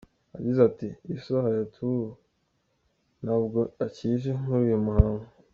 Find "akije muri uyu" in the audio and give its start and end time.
3.85-4.77